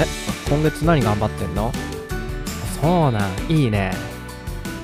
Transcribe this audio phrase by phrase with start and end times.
[0.00, 0.04] え、
[0.48, 1.70] 今月何頑張ってんの？
[2.80, 3.92] そうなん、いいね。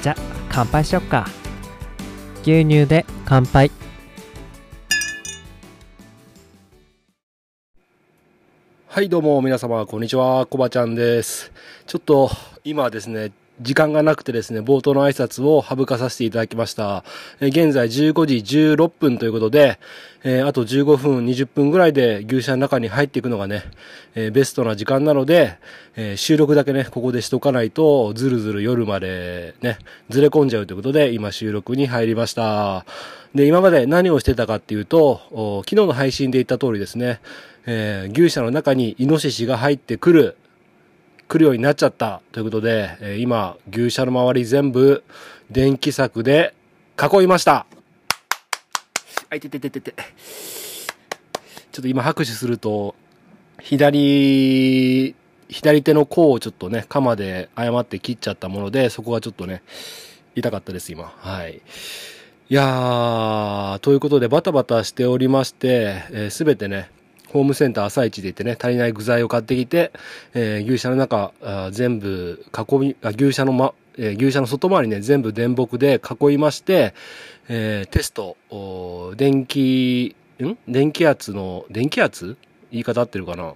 [0.03, 0.17] じゃ、
[0.51, 1.27] 乾杯しよっか。
[2.43, 3.71] 牛乳で乾杯。
[8.89, 10.45] はい、どうも皆様、こんにちは。
[10.45, 11.51] コバちゃんです。
[11.87, 12.31] ちょっと、
[12.63, 17.05] 今ですね、時間がなくてですね、冒頭の挨拶を省かさせていただきました。
[17.41, 19.79] え現在15時16分ということで、
[20.25, 23.65] えーあと15分、20分ぐらいで牛舎の中に入っていくのがね、
[24.15, 25.57] えーベストな時間なので、
[25.97, 29.79] えー収録だけね、ここでしとかないと、ずるずる夜までね、
[30.11, 32.85] ずれ込んじゃうということで、今収録に入りました。
[33.35, 37.21] で、今まで何をしてたかっていうと、昨日の配信で言った通りですね、
[37.65, 40.37] えー牛舎の中にイノシシが入ってくる、
[41.29, 45.03] 来るようになっちゃったということで、えー今、牛舎の周り全部
[45.51, 46.55] 電気柵で
[47.01, 47.67] 囲いました。
[49.29, 49.95] あいててててて。
[51.73, 52.95] ちょっと今拍手すると、
[53.61, 55.15] 左、
[55.49, 59.63] 左手の甲をちょっとね、鎌で誤って切っちゃったもので、そこがちょっとね、
[60.37, 61.13] 痛かったです、今。
[61.17, 61.61] はい。
[62.49, 66.91] いやー、ということでバタバタしておりまして、えー、全てね、
[67.37, 69.93] ホームセンター朝市で行ってね、足りない具材を買ってきて、
[70.33, 76.95] えー牛舎の中、あ全部囲み、あ牛舎のま、えー牛舎の外回りね、全部電木で囲いまして、
[77.49, 80.57] えーテスト、お電気、ん？
[80.67, 82.37] 電気圧の、電気圧？
[82.73, 83.55] 言い方合ってるかな？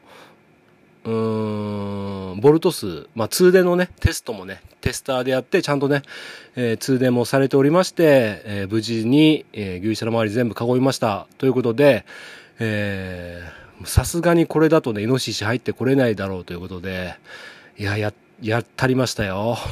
[1.03, 6.03] うーん、ボルト数、まあ、通電のね、テストもね、テスターでやって、ちゃんとね、
[6.57, 11.27] えー通電もされておりまして、えー無事に、えー牛舎の周り全部囲いました。
[11.39, 12.05] ということで、
[12.59, 17.15] えーさすがにこれだとね、イノシシ入ってこれないだろうということで、
[17.79, 19.57] いや、や、やったりましたよ。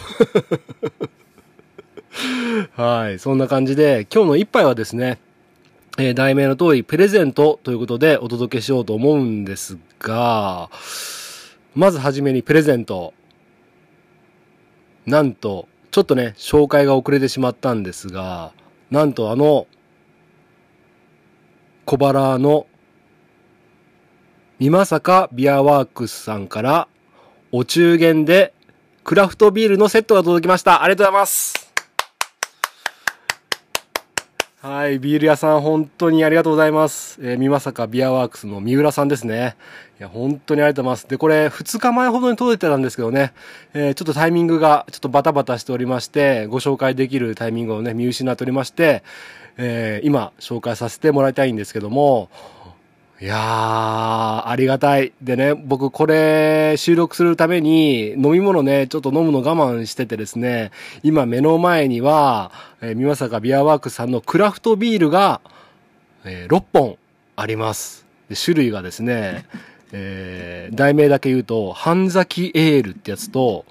[2.74, 5.18] はい、そんな感じで、今日の一杯はですね、
[5.98, 10.70] えー題名の通り、プレゼントということでお届けしようと思うんですが、
[11.74, 13.14] まずはじめにプレゼント。
[15.06, 18.52] なんと、ちょっとね、紹介が遅れてしまったんですが、
[18.90, 19.66] なんとあの、
[21.84, 22.66] 小腹の、
[24.60, 26.88] 美作ビアワークスさんから、
[27.52, 28.52] お中元で、
[29.04, 30.82] クラフトビールのセットが届きました。
[30.82, 31.68] ありがとうございます。
[34.60, 37.20] はい、ビール屋さん本当にありがとうございます。
[37.22, 39.54] えー、美作ビアワークスの三浦さんですね。
[40.00, 41.08] いや、本当にありがとうございます。
[41.08, 43.34] で、これ、2日前ほどに届いてたんですけどね、
[43.74, 49.04] えーちょっとタイミングがちょっとバタバタしておりまして、ご紹介できるタイミングをね、見失っておりまして、
[49.56, 52.28] えー今、紹介させてもらいたいんですけども、
[53.20, 55.12] いやー、ありがたい。
[55.20, 60.70] でね、僕これ収録するために飲み物ね、ちょっと飲むの我慢しててですね、
[61.02, 65.40] 今目の前には、えー、三坂ビアワークさんのクラフトビールが、
[66.24, 66.96] えー6本
[67.34, 68.06] あります。
[68.28, 69.46] で種類がですね、
[69.90, 73.64] えー題名だけ言うと、半崎エールってやつと、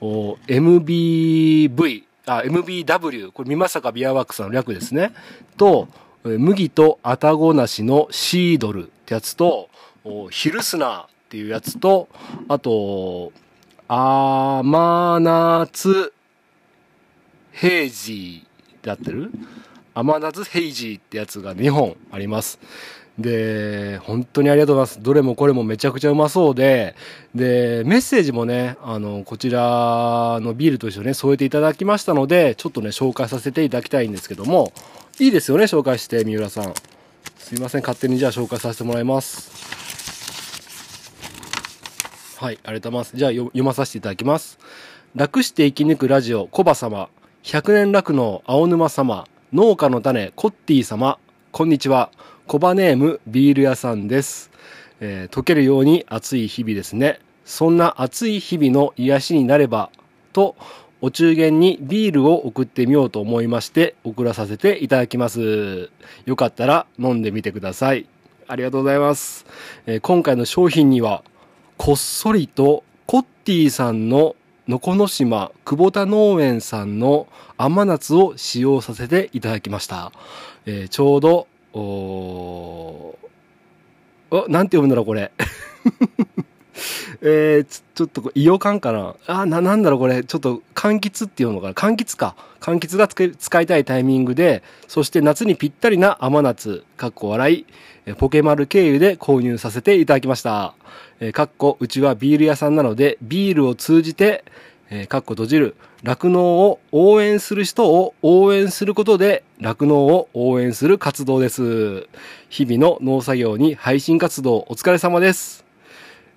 [0.00, 5.12] お MBV、あ、MBW、これ三坂ビアワークさんの略ですね。
[5.56, 5.88] と、
[6.24, 9.68] 麦とあたごなしのシードルってやつと、
[10.30, 12.08] ヒルスナーっていうやつと、
[12.48, 13.32] あと、
[13.88, 16.12] アマナツ
[17.50, 19.30] ヘイジーって合ってる？
[19.94, 22.58] 甘夏ヘイジーってやつが2本あります。
[23.18, 25.02] で、本当にありがとうございます。
[25.02, 26.94] どれもこれもめちゃくちゃうまそうで、
[27.34, 34.72] で、メッセージもね、あの、こちらのビールと一緒にね、添えていただきましたので、ちょっとね、紹介させていただきたいんですけども、
[35.18, 36.74] いいですよね、紹介して、三浦さん。
[37.36, 39.50] すいません、勝手にじゃあ紹介させてもらいます。
[42.38, 43.16] はい、ありがとうございます。
[43.16, 44.58] じゃあ読まさせていただきます。
[45.14, 47.10] 楽して生き抜くラジオ、コバ様、
[47.42, 51.18] 百年楽の青沼様、農家の種、コッティ様、
[51.50, 52.10] こんにちは。
[52.52, 54.50] コバネーム、ビール屋さんです。
[55.00, 57.18] えー溶けるように暑い日々ですね。
[57.46, 59.88] そんな暑い日々の癒しになれば、
[60.34, 60.54] と、
[61.00, 65.88] お中元にビールを送ってみようと思いまして、送らさせていただきます。
[66.26, 68.04] よかったら飲んでみてください。
[68.46, 69.46] ありがとうございます。
[69.86, 71.24] えー今回の商品には、
[71.78, 74.36] こっそりとコッティさんの
[74.68, 80.12] のこの島久保田農園さんの甘夏を使用させていただきました。
[80.66, 83.22] えーちょうど、おー
[84.32, 85.30] お、なんて読むんだろう、これ。
[87.20, 90.24] えー、ちちょっとこれ、イオカンかなあ、な、なんだろう、これ。
[90.24, 92.34] ちょっと、柑橘っていうのかな柑橘か。
[92.60, 97.66] 柑橘がつけ使いたいタイミングで、そして夏にぴったりな甘夏、かっこ笑
[98.06, 100.74] い、ポケマル経由で購入させていただきました。
[101.20, 104.44] えーかっこ、うちはビール屋さんなので、ビールを通じて、
[104.94, 112.06] えーかっこ閉じる、酪農を応援する人を応援することで、酪農を応援する活動です。
[112.50, 115.64] 日々の農作業に配信活動お疲れ様です。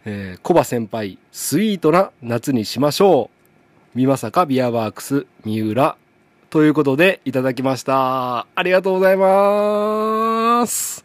[0.06, 3.30] えー、コバ先輩、スイートな夏にしましょ
[3.94, 3.98] う。
[3.98, 5.98] 美まさかビアワークス、三浦。
[6.50, 8.48] ということで、いただきました。
[8.56, 11.04] ありがとうございます。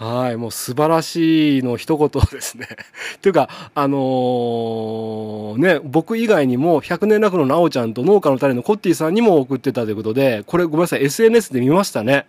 [0.00, 2.66] はい、もう素晴らしいの一言ですね。
[3.20, 12.24] というか、あのー、ね、僕以外にも、百年落語のなおちゃんと農家の種のコッティさんにも送ってたということで、これごめんなさい、SNS で見ましたね。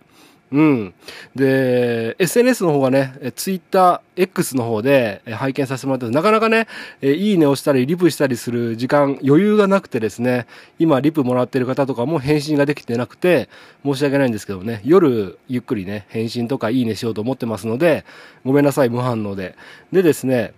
[0.52, 0.94] うん。
[1.34, 6.68] で、SNS の方がね、ツイッター、X の方で拝見させてもらってなかなかね、
[7.00, 10.46] いいねをしたり、リプしたりする時間、余裕がなくてですね、
[10.78, 13.48] 今、リプもらってる方とかも返信ができてなくて、
[13.82, 18.04] 申し訳ないんですけどね、夜、ゆっくりね、返信とかいいねしようと思ってますので、
[18.44, 19.56] ごめんなさい、無反応で。
[19.90, 20.52] でですね、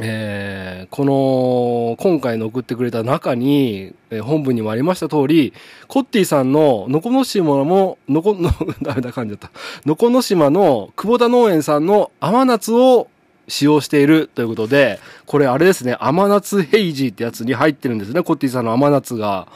[0.00, 5.52] えー、この、今回の送ってくれた中に、えー、本文にもありました通り、
[5.86, 8.50] コッティさんの、のこの島も、のこ、の、
[8.80, 9.50] ダメだ、噛んじゃった。
[9.84, 13.08] のこの島の久保田農園さんの甘夏を
[13.48, 19.46] 使用しているということで、これあれですね、甘夏ヘイジーってやつに入ってるんですね、コッティさんの甘夏が。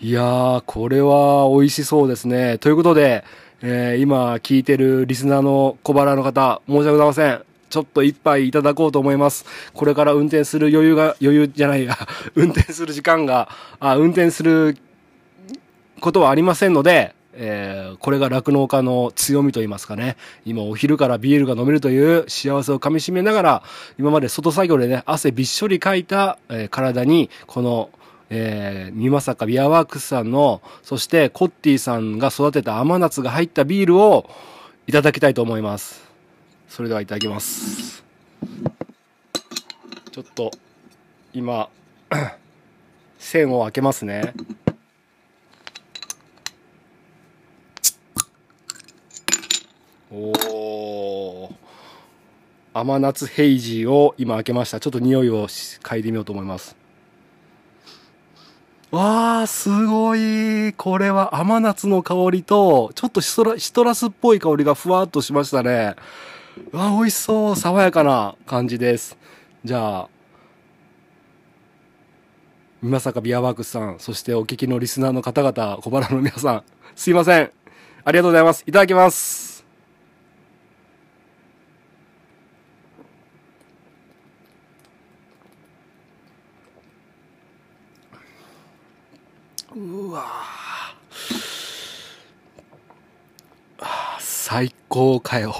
[0.00, 2.58] いやー、これは美味しそうですね。
[2.58, 3.24] ということで、
[3.62, 7.47] えー、今聞いてるリスナーの小腹の方、申し訳ございません。
[7.68, 9.44] ちょっと一杯いただこうと思います。
[9.74, 11.96] これから運転する余裕が、余裕じゃないや、
[12.34, 13.48] 運転する時間が、
[13.80, 14.76] あ運転する
[16.00, 20.16] ことはありませんので、えー、これが酪農家の強みと言いますかね。
[20.44, 23.62] 今お昼からビールが飲めるという幸せをかみしめながら、
[23.98, 27.90] 今まで外作業でね、汗びっしょりかいた、えー、体に、この、
[28.30, 34.28] えー、三まさかビアワークスさんの、そしてコッティさんが育てた甘夏が入ったビールを
[34.88, 36.07] いただきたいと思います。
[36.68, 38.04] それではいただきます。
[40.12, 40.50] ちょっと
[41.32, 41.68] 今
[43.18, 44.34] 線を開けますね。
[50.10, 51.52] おお
[52.72, 54.80] 甘夏ヘイジーを今開けました。
[54.80, 56.76] ちょっと匂いを嗅いでみようと思います。
[58.90, 60.72] わあ、すごい。
[60.72, 65.94] これは甘夏の香りと、ちょっとシトラシトラスっぽい香りがふわっとしましたね。
[66.72, 67.56] うわ、美味しそう。
[67.56, 69.16] 爽やかな感じです。
[69.64, 70.08] じゃあ、
[72.80, 76.62] まさかビアワークスさん、そしてお聞きのリスナーの方々、小腹の皆さん、
[76.94, 77.50] すいません。
[78.04, 78.64] ありがとうございます。
[78.66, 79.48] いただきます。
[89.74, 90.24] うわ
[94.18, 95.54] 最高かよ。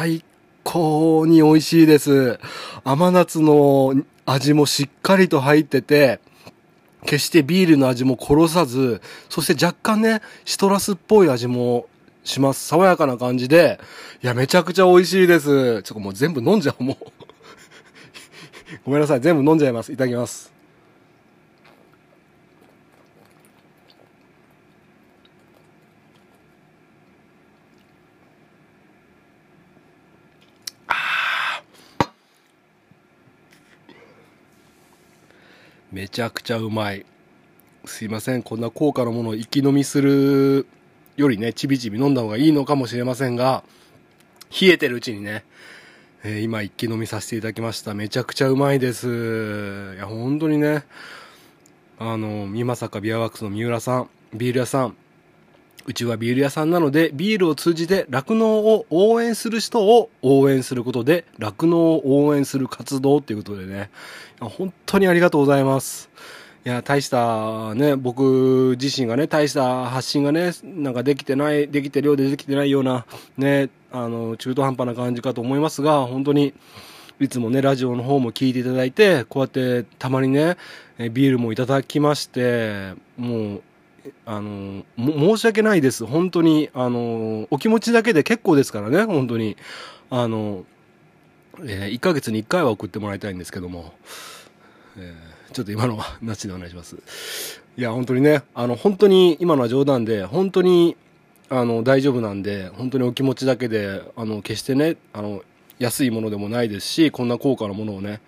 [0.00, 0.24] 最
[0.64, 2.38] 高に美味しいです。
[2.84, 3.92] 甘夏の
[4.24, 6.20] 味もしっかりと入ってて、
[7.02, 11.86] 決してビールの味も殺さず、そして若干ね、シトラスっぽい味も
[12.24, 12.66] します。
[12.66, 13.78] 爽やかな感じで、
[14.22, 15.82] いや、めちゃくちゃ美味しいです。
[15.82, 16.96] ちょっともう全部飲んじゃう、もう
[18.86, 19.92] ごめんなさい、全部飲んじゃいます。
[19.92, 20.59] いただきます。
[35.92, 37.04] めちゃくちゃうまい。
[37.84, 38.42] すいません。
[38.42, 40.66] こんな高価なものを一気飲みする
[41.16, 43.64] よりね、ちびちび飲んだ方がいいのかもしれませんが、
[44.60, 45.44] 冷えてるうちにね、
[46.22, 47.94] えー、今一気飲みさせていただきました。
[47.94, 49.94] めちゃくちゃうまいです。
[49.96, 50.84] いや、本当にね、
[51.98, 54.96] あの、美作ビアワックスの三浦さん、ビール屋さん、
[55.90, 63.90] うちはビール屋さんなので、ビールを通じて酪農を応援する人を応援することで、酪農を応援する活動っていうことでね、
[64.38, 66.08] 本当にありがとうございます。
[66.64, 73.04] いや、大したね、僕自身がね、大した発信がね、なんかできてない、できてるようでできてないような、
[73.36, 76.54] ね、あの、中途半端な感じかと思いますが、本当に、
[77.18, 80.56] いつもね、ラジオの方も聞いていただいて、こうやってたまにね、
[80.98, 83.62] ビールもいただきまして、もう、
[84.26, 86.06] あの申し訳ないです。
[86.06, 89.56] 本当にあのお気持ちだけで結構ですからね本当に。
[90.10, 90.64] あの、
[91.60, 93.94] えー、1ヶ月に1回は送ってもらいたいんですけども、
[94.98, 96.96] えー、ちょっと今のはなしでお願いします。
[97.76, 100.96] いや本当にねあの本当に今のは冗談で本当に
[101.48, 105.42] あの大丈夫なんで本当にお気持ちだけであの決してねあの
[105.78, 108.20] 安いものでもないですしこんな高価なものをね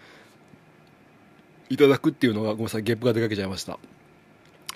[1.68, 3.78] いただくっていうのがごめんなさいゲップが出かけちゃいました。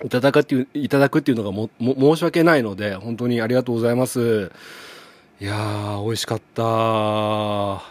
[0.05, 4.51] いただくっていう、いただくっていうのがも、も、申し訳ないので、本当にありがとうございます。
[5.39, 6.63] いやー、美味しかった。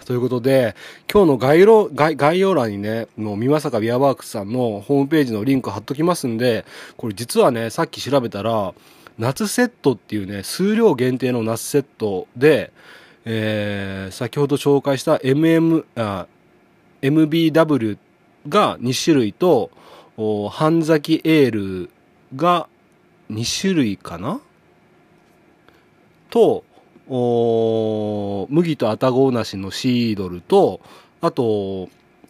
[0.05, 0.75] ということで、
[1.13, 6.65] 今日の概要概概要欄にね、もう、みまさかビアワークスさんのホームページのリンク貼っときますんで、
[6.97, 8.75] これ実はね、さっき調べたら、
[9.19, 12.73] 夏セットっていうね、数量限定の夏セットで、
[13.25, 16.27] えー、先ほど紹介した MM、あ
[17.03, 17.99] MBW
[18.49, 19.71] が2種類と、
[20.51, 21.91] 半崎エール
[22.35, 22.69] が
[23.31, 24.41] 2種類かな？
[26.31, 26.65] と、
[28.51, 30.81] 麦とあたごなしのシードルと、
[31.21, 31.89] あと、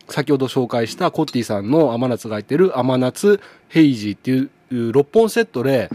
[0.09, 5.91] 先ほど紹介したコッティさんの甘夏が入ってる甘夏ヘイジーっていう6本セットで、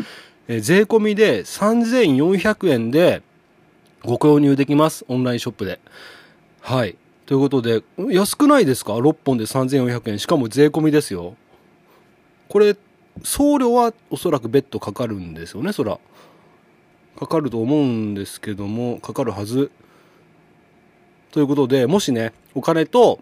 [0.48, 3.22] え税込みで3400円で
[4.04, 5.06] ご購入できます。
[5.08, 5.80] オンラインショップで。
[6.60, 6.96] はい。
[7.26, 10.20] ということで、安くないですか ?6 本で3400円。
[10.20, 11.36] しかも税込みですよ。
[12.50, 12.76] これ、
[13.24, 16.00] 送料はおそらく別途かかるんですよね、そら。
[17.18, 19.72] かかると思うんですけども、かかるはず。
[21.32, 23.20] ということで、もしね、お金と、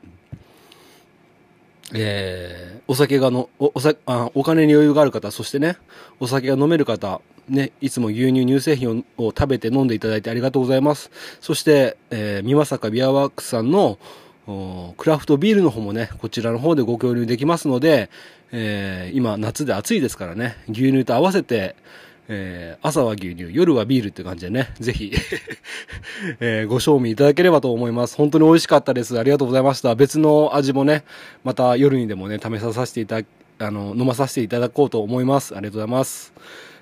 [1.93, 5.77] えー、お酒がの、お、おさあ、お金に余裕がある方、そしてね、
[6.19, 11.11] お酒が飲める方、ね、いつも牛乳、乳製品を食べて飲んでいただいてありがとうございます。
[11.41, 13.97] そして、えー、三かビアワークスさんの、
[14.97, 18.09] クラフトビールの方もね、こちらの方でご共有できますので、
[18.51, 21.75] えー、今夏で暑いですからね、牛乳と合わせて、
[22.27, 25.11] えー、朝は牛乳、夜はビールって感じでね、ぜひ
[26.39, 28.15] えー、ご賞味いただければと思います。
[28.15, 29.17] 本当に美味しかったです。
[29.19, 29.95] ありがとうございました。
[29.95, 31.03] 別の味もね、
[31.43, 33.27] また夜にでもね、試させていただ
[33.59, 35.55] あの、飲まさせていただこうと思います。
[35.55, 36.33] ありがとうございます。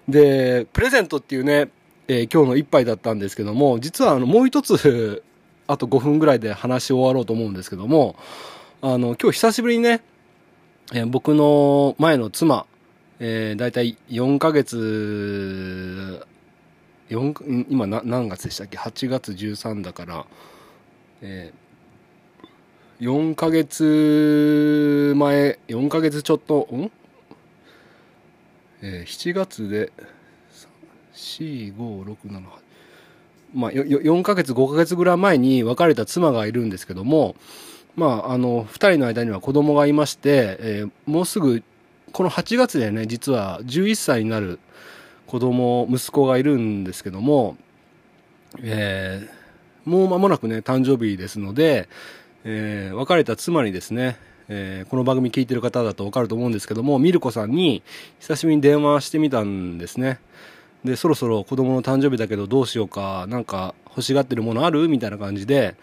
[0.08, 1.70] で、プレゼントっていうね、
[2.08, 5.24] えー、今日の一杯だったんですけども、実はあの、もう一つ
[5.68, 8.16] あと5分ぐらいで話し終わろうと思うんですけども、
[8.82, 10.02] あの、今日久しぶりにね、
[10.94, 12.66] えー、僕の前の妻、
[13.20, 16.26] えー、だいたい4ヶ月、
[17.10, 20.26] 4今何月でしたっけ ?8 月13だから、
[21.22, 26.90] えー、4ヶ月前、4ヶ月ちょっと、ん？
[28.82, 29.92] えー、7月で、
[31.16, 32.42] 4、5、6、7、8、
[33.54, 37.36] まあ、4ヶ月、5ヶ月ぐらい前に別れた妻がいるんですけども、
[37.98, 41.64] まあ、あの、2人の間には子供がいまして、えー、もうすぐ
[42.14, 44.60] この8月でね、実は11歳になる
[45.26, 47.58] 子供、息子がいるんですけども、
[48.62, 51.90] えー、もう間もなくね、誕生日ですので、
[52.44, 57.82] えー、別れた妻にですね、えー、この番組聞いてる方だとわかると思うんですけども、ミルコさんに
[58.20, 60.20] 久しぶりに電話してみたんですね。
[60.86, 64.88] で、そろそろ子供の誕生日だけどどうしようか、なんか欲しがってるものある？
[64.88, 65.76] みたいな感じで、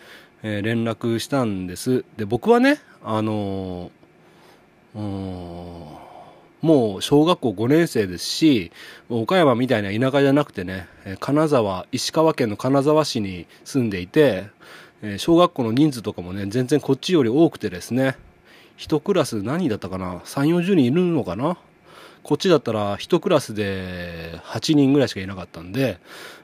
[0.45, 2.05] えー、連絡したんです。
[2.17, 4.99] で、僕はね、あのー、
[6.61, 8.71] もう小学校5年生ですし、
[9.09, 10.87] 岡山みたいな田舎じゃなくてね、
[11.19, 14.45] 金沢、石川県の金沢市に住んでいて
[15.05, 18.17] え、小学校の人数とかもね、全然こっちより多くてですね、
[18.77, 21.59] 一クラス何だったかな ?3、40人いるのかな？
[22.23, 25.99] こっちだったら一クラスで8人ぐらいしかいなかったんで、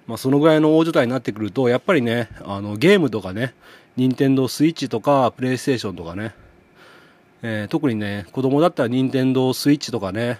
[0.06, 3.54] まあそのぐらいの大所帯になってくると、やっぱりね、あのゲームとかね、
[3.96, 6.34] 任天堂スイッチとかプレイステーションとかね、
[7.42, 10.38] えー、特にね、子供だったら任天堂スイッチとかね、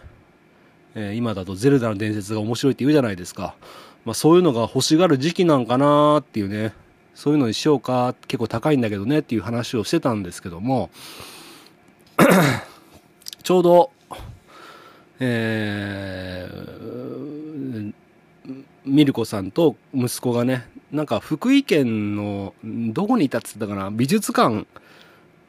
[0.95, 3.55] えー、今だとゼルダの伝説が面白いって言うじゃないですか。
[4.05, 6.73] まあそういうのが欲しがる時期なんかなっていうね、
[7.15, 10.91] そういうのにしようか、結構高いんだけどねっていう話をしてたんですけども、
[13.43, 13.91] ちょうど、
[15.21, 17.93] えー、
[18.91, 24.67] ミルコさんと息子がね、なんか福井県の、どこにいたって言ったかな、美術館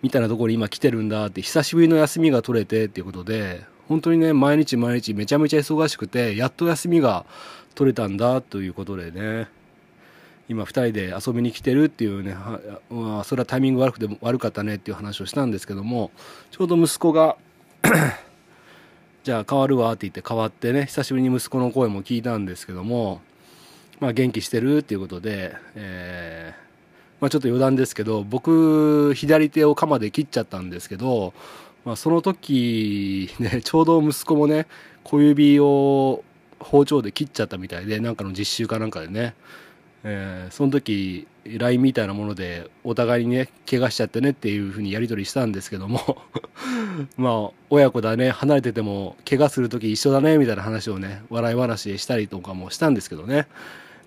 [0.02, 7.26] みたいなところに今来てるんだって、久しぶりの休みが取れてっていうことで、本当にね、毎日毎日めちゃめちゃ忙しくて、やっと休みが
[7.76, 9.48] 取れたんだということでね、
[10.48, 16.12] 今2人で遊びに来てるっていうね、はそれはタイミング悪くて悪かったねっていう話をしたんですけども、
[16.52, 17.38] ちょうど息子が
[19.24, 23.22] じゃあ変わるわって言って変わってね、久しぶりに息子の声も聞いたんですけども、
[24.02, 26.72] まあ元気してるっていうことで、えー
[27.22, 31.34] まあ、ちょっと余談ですけど、僕、左手を鎌で切っちゃったんですけど、
[31.86, 34.66] まあ、その時、ね、 ちょうど息子もね、
[35.04, 36.24] 小指を
[36.60, 39.36] 包丁で切っちゃったみたいで、なんかの実習かなんかでね、
[40.04, 46.24] えー、その時、LINE みたいなもので、お互いにね、怪我しちゃってねっていう風にやり取りしたんですけども
[47.18, 53.46] まあ、親子だね、離れてても、怪我する時一緒だね、みたいな話をね、笑い話したりとかもしたんですけどね。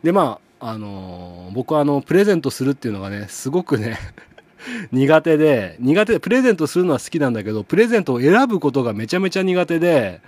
[0.04, 3.98] で、まあ、あの僕はあの、プレゼントするっていうのがね、すごくね
[4.92, 10.20] 苦手で、苦手で、プレゼントするのは好きなんだけど、プレゼントを選ぶことがめちゃめちゃ苦手で、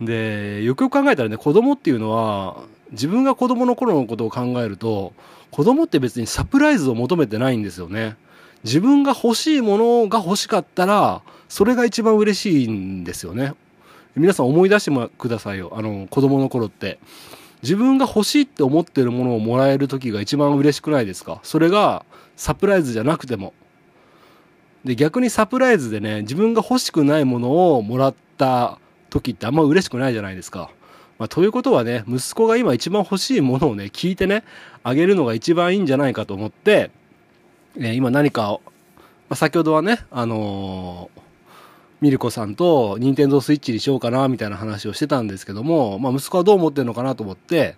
[0.00, 2.56] で、よくよく考えたらね、子供っていうのは、
[2.92, 5.12] 自分が子供の頃のことを考えると、
[5.50, 8.16] 子供って別にサプライズを求めてないんですよね。
[8.64, 13.52] 自分が欲しいものが欲しかったら、それが一番嬉しいんですよね。
[14.16, 15.72] 皆さん思い出してくださいよ。
[15.76, 16.98] あの、子供の頃って。
[17.62, 21.40] 自分が欲しいって思ってるものをもらえる時が一番嬉しくないですか？
[21.42, 22.04] それが
[22.36, 23.54] サプライズじゃなくても。
[24.84, 28.78] で逆にサプライズでね自分が欲しくないものをもらった
[29.10, 30.70] 時ってあんま嬉しくないじゃないですか。
[31.18, 34.42] まあ、ということはね息子が今一番欲しいものをね聞いてね
[34.82, 36.90] あげるのが一番いいんじゃないかと思って、
[37.76, 41.21] えー、今何かを、まあ、先ほどはねあのー
[42.02, 47.76] ミルコさんと任天堂スイッチにしようかなみたいな話をしてたんですけども、まあ、息子はどう思ってるのかなと思って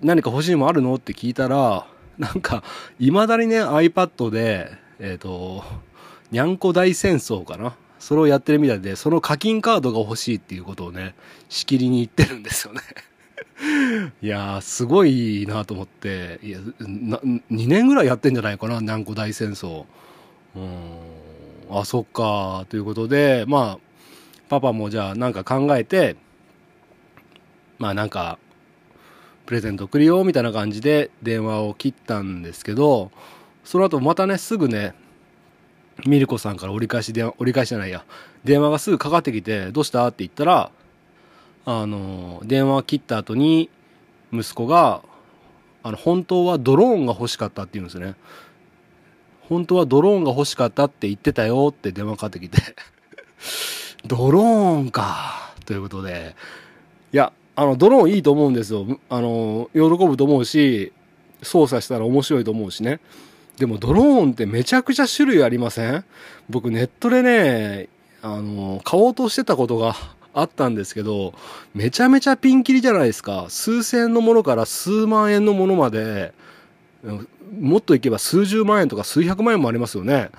[0.00, 0.94] 何か欲しいもあるの？
[0.94, 1.84] って聞いたら
[2.18, 2.62] なんか
[3.00, 4.70] いまだにね iPad で
[5.00, 5.64] えっ、ー、と
[6.30, 7.74] にゃんこ大戦争かな？
[7.98, 11.16] それをやってるみたいでその課金カードが欲しいっていうことをね
[11.48, 12.80] しきりに言ってるんですよね。
[14.22, 18.80] いやすごいなと思っていやな2年ぐらいやってんじゃないかな？
[18.80, 19.84] にゃんこ大戦争。
[20.54, 21.21] うん。
[21.80, 23.92] あそっかということでまあ
[24.48, 26.16] パパもじゃあなんか考えて
[27.78, 28.38] まあなんか
[29.46, 33.10] プレゼント送るよみたいな感じで電話を切ったんですけど
[33.64, 34.94] その後またねすぐね
[36.06, 38.04] ミルコさんから折り返し電話折り返しじゃないや
[38.44, 40.70] 電話がすぐかかってきて「どうした?」って言ったら
[41.64, 43.70] あの電話切った後に
[44.32, 45.02] 息子が
[45.82, 48.14] あの本当はドローンが欲しかったって言うんですよね
[49.48, 52.58] 本当はドローンが欲しかったって言ってたよって電話かかってきて
[54.06, 55.52] ドローンか。
[55.64, 56.34] ということで。
[57.12, 58.86] いや、あの、ドローンいいと思うんですよ。
[59.08, 60.92] あの、喜ぶと思うし、
[61.42, 63.00] 操作したら面白いと思うしね。
[63.58, 66.04] でもドローンってめちゃくちゃ種類ありません？
[66.48, 67.88] 僕ネットでね、
[68.22, 69.94] あの、買おうとしてたことが
[70.34, 71.34] あったんですけど、
[71.74, 73.46] めちゃめちゃピンキリじゃないですか。
[73.48, 76.32] 数千円のものから数万円のものまで、
[77.60, 80.30] もっといけば数十万円とか数百万円もありますよね。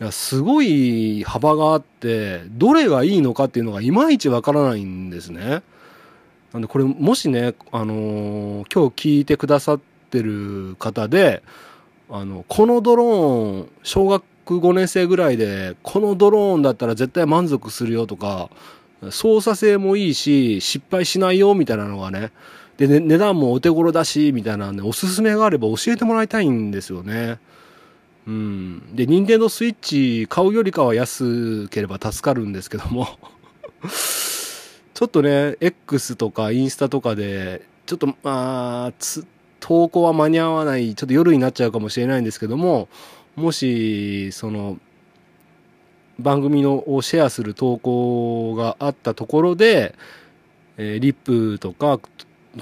[0.00, 5.62] いやすごい幅があってどれがいいのかっていうのがいまいちわからないんですね。
[6.52, 11.42] なんでこれもしね、あのー、今日聞いてくださってる方で
[12.08, 18.50] あのこのドローン小学5年生ぐらいでこのドローンだったら絶対満足するよとか
[19.10, 22.32] 操作性もいいし失敗しないよみたいなのがね
[22.78, 27.38] で、ね、値段もお手頃だし、みたいなね、おすすめがあれば教えてもらいたいんですよね。
[28.26, 28.94] うん。
[28.94, 33.08] で、任天堂スイッチ買うよりかは安ければ助かるんですけども
[34.94, 38.92] ちょっとね、X とかインスタとかで、ちょっと、まあ、
[39.58, 42.88] 投稿は間に合わない、ちょっと夜になっちゃうかもしれないんですけども、
[43.34, 44.78] もし、その、
[46.20, 49.94] 番組のをシェアする投稿があったところで、
[50.76, 51.98] えー、リップとか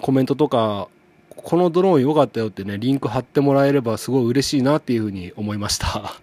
[0.00, 0.88] コメントとか、
[1.36, 6.14] このドローン良かったよってね、リンク貼ってもらえればすごい嬉しいなっていうふうに思いました。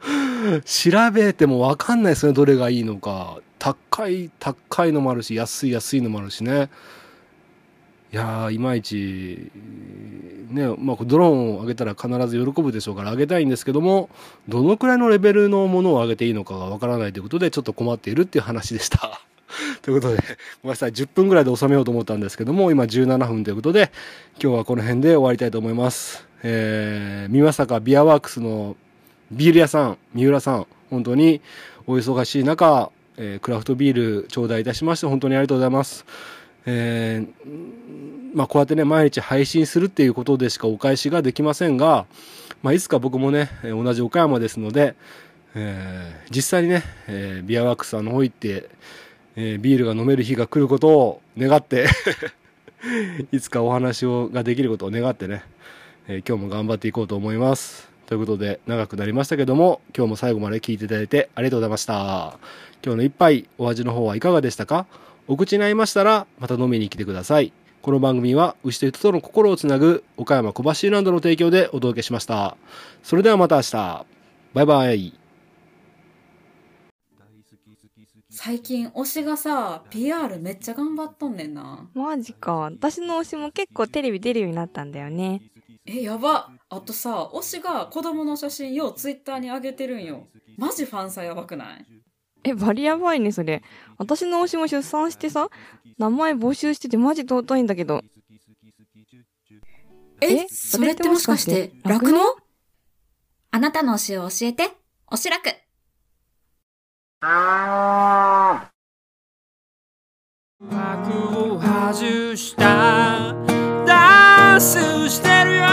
[0.64, 3.38] 調べてもわかんないですね、どれがいいのか。
[3.58, 6.70] 高い、高いのもあるし、安い、安いのもあるしね。
[8.12, 9.50] いやー、いまいち、
[10.50, 14.08] ね、まあ、ドローンを上げたら必ず喜ぶでしょうから上げたいんですけども、
[14.48, 19.20] どのくらいのレベルのものを上げていいのかがわからないということで、ちょっと困っているっていう話でした。
[19.82, 20.16] ということで、
[20.62, 23.90] ごめんなさい、10分ぐらいで収めようと思ったんですけども、今17分ということで、
[24.42, 26.26] 今日はこの辺で終わりたいと思います。
[26.42, 28.76] えー、三かビアワークスの
[29.30, 31.40] ビール屋さん、三浦さん、本当に
[31.86, 36.04] お忙しい中、えー、クラフトビール頂戴いたしまして、本当にありがとうございます。
[36.66, 42.06] えー、まあ、こうやってね、毎日配信するっていうことでしかお返しができませんが、
[42.62, 44.94] まあ、いつか僕もね、同じ岡山ですので、
[45.54, 48.68] えー、実際にね、えー、ビアワークスさんの方行って、
[49.40, 51.86] えー、ビールが飲める日が来ることを願って
[53.30, 55.44] いつかお話をができることを願ってね、
[56.08, 57.88] え今日も頑張っていこうと思います。
[58.06, 62.38] ということで長くなりましたけども今日も最後まで聞いていただいてありがとうございました。
[62.84, 64.86] 今日の一杯お味の方はいかがでしたか？
[65.28, 67.52] お口に合いましたらまた飲みに来てください。
[67.80, 72.56] この番組は牛と人との心をつなぐ岡山小橋ランドの提供でお届けしました。
[73.04, 74.06] それではまた明日。
[74.54, 75.27] バイバイ。
[78.40, 81.90] 最近推しがさ PR めっちゃ頑張っとんねんな。
[81.92, 82.54] マジか。
[82.54, 85.42] 私の推しも結構テレビ出るようになったんだよね。
[85.84, 86.48] えやば。
[86.68, 90.28] あとさ推しが子供の写真ようツイッターに上げてるんよ。
[90.56, 91.86] マジファンさやばくない？
[92.44, 93.60] えバリやばいねそれ。
[93.96, 95.48] 私の推しも出産してさ
[95.98, 98.02] 名前募集しててマジ尊いんだけど。
[100.20, 102.20] えそれってもしかして楽の？
[103.50, 104.76] あなたの推しを教えて。
[105.10, 105.42] 推し楽
[107.20, 107.32] 幕
[111.36, 113.34] を外した。
[113.84, 114.78] ダンス
[115.08, 115.64] してるよ。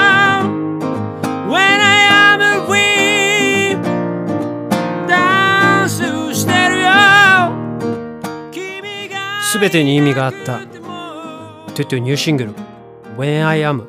[1.48, 3.80] When I am a queen
[5.08, 6.90] ダンスしてるよ。
[9.44, 10.62] すべてに意味があった。
[11.76, 12.56] トゥトゥニューシングル。
[13.18, 13.84] When I am